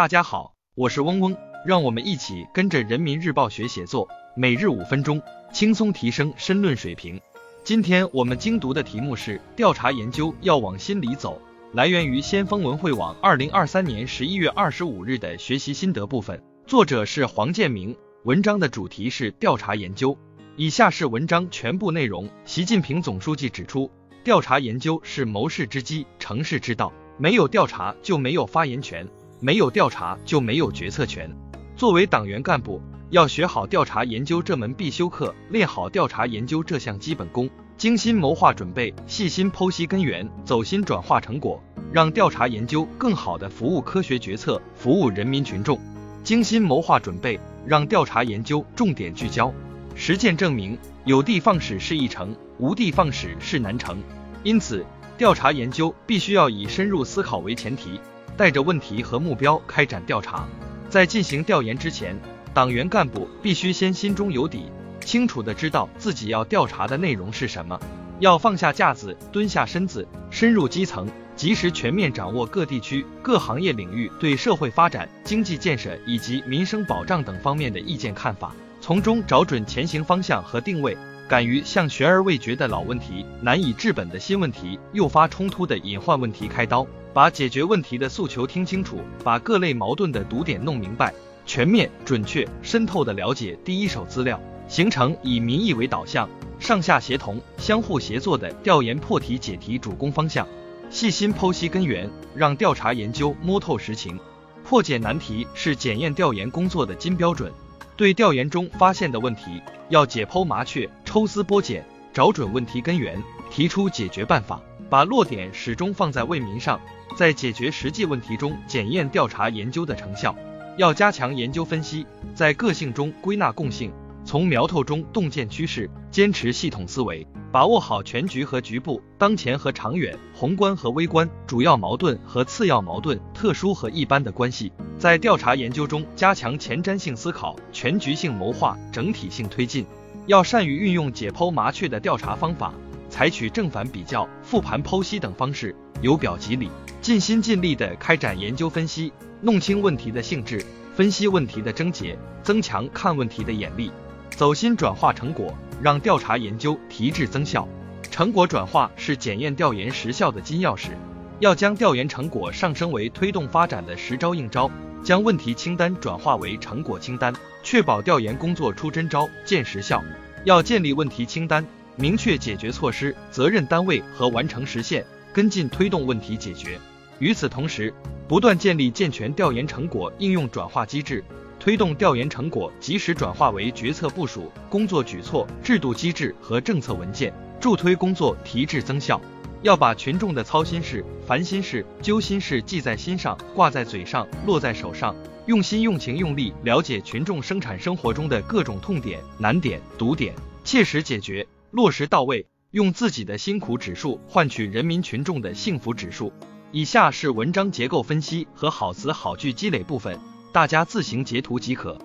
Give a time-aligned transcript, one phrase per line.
[0.00, 5.20] 大家好，我是嗡嗡，让我们一起跟着人民日报学写作，每日五分钟，
[5.52, 7.20] 轻松提升申论水平。
[7.62, 11.38] 今天我们精读的题目是调查研究要往心里走，
[11.74, 17.94] 来源于先锋文汇网二零二三年十一月二十五日的学习心得部分，作者是黄建明，
[18.24, 20.16] 文章的主题是调查研究。
[20.56, 22.26] 以下是文章全部内容。
[22.46, 23.90] 习近平总书记指出，
[24.24, 29.06] 调查研究是谋事之基，成事之道，没有调查就没有发言权。
[29.40, 31.34] 没有调查就没有决策权。
[31.74, 37.48] 作为党员干部，要学好调查研究这门必修课，练好调查研究这项基本功，
[37.78, 45.80] 精心谋划准备，细心剖析根源，走心转化成果，让调查研究更好的服务科学决策，服务人民群众。
[46.22, 49.50] 精心谋划准备，让调查研究重点聚焦。
[49.94, 53.96] 实践证明，有的放矢是易成，无的放矢是难成。
[54.42, 54.84] 因此，
[55.16, 57.98] 调查研究必须要以深入思考为前提。
[58.40, 60.48] 带着问题和目标开展调查，
[60.88, 62.18] 在进行调研之前，
[62.54, 64.72] 党员干部必须先心中有底，
[65.04, 67.78] 清楚地知道自己要调查的内容是什么，
[68.18, 71.06] 要放下架子，蹲下身子，深入基层，
[71.36, 80.96] 及时全面掌握各地区、各行业领域对社会发展、经济建设以及民生保障等方面的意见看法，从中找准前行方向和定位，
[81.28, 86.86] 敢于向悬而未决的老问题、难以治本的新问题、诱发冲突的隐患问题开刀。
[87.12, 91.12] 把解决问题的诉求听清楚，把各类矛盾的堵点弄明白，
[91.44, 96.28] 全面、准确、深透的了解第一手资料，形成以民意为导向、
[96.60, 100.46] 上下协同、相互协作的调研破题解题主攻方向。
[100.88, 104.18] 细心剖析根源，让调查研究摸透实情，
[104.64, 107.52] 破解难题是检验调研工作的金标准。
[107.96, 114.60] 对调研中发现的问题，要解剖麻雀，抽丝剥茧，找准问题根源，提出解决办法，
[114.90, 116.78] 把落点始终放在为民上。
[117.16, 120.34] 在解决实际问题中检验调查研究的成效，
[120.76, 123.92] 要加强研究分析，在个性中归纳共性，
[124.24, 134.72] 从苗头中洞见趋势，坚持系统思维，把握好全局和局部、当前和长远、宏观和微观、主要矛盾和次要矛盾、特殊和一般的关系。
[134.96, 139.84] 在调查研究中加强前瞻性思考、全局性谋划、整体性推进，
[140.26, 142.72] 要善于运用解剖麻雀的调查方法，
[143.10, 146.70] 采取正反比较、复盘剖析等方式，由表及里。
[147.02, 153.90] 尽心尽力地开展研究分析，弄清问题的性质，分析问题的症结，增强看问题的眼力，
[154.30, 157.66] 走心转化成果，让调查研究提质增效。
[158.10, 160.90] 成果转化是检验调研实效的金钥匙，
[161.38, 164.70] 要将调研成果上升为推动发展的实招硬招，
[165.02, 167.32] 将问题清单转化为成果清单，
[167.62, 170.02] 确保调研工作出真招见实效。
[170.44, 171.66] 要建立问题清单，
[172.00, 176.80] 明确解决措施、责任单位和完成时限，跟进推动问题解决。
[177.18, 177.92] 与此同时，
[178.26, 181.22] 不断建立健全调研成果应用转化机制，
[181.58, 189.20] 推动调研成果及时转化为决策部署、工作举措、制度机制和政策文件，助推工作提质增效。
[189.60, 200.34] 要把群众的操心事、烦心事、揪心事记在心上、挂在嘴上、落在手上，用心、用情、用力了解群众生产生活中的各种痛点、难点、堵点，
[200.64, 206.32] 切实解决，落实到位，用自己的辛苦指数换取人民群众的幸福指数。
[206.72, 210.18] 以下是文章结构分析和好词好句积累部分，
[210.52, 211.96] 大家自行截图即可。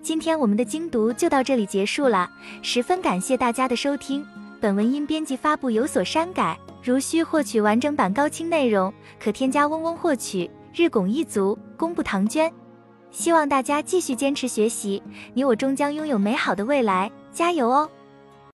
[0.00, 2.30] 今天我们的精读就到这里结束了，
[2.62, 4.24] 十分感谢大家的收听。
[4.60, 10.50] 本文因编辑发布有所删改，如需获取完整版高清内容，可添加嗡嗡获取。
[10.74, 12.52] 日拱一卒，功不唐捐。
[13.10, 15.00] 希望大家继续坚持学习，
[15.34, 17.88] 你我终将拥有美好的未来，加油哦！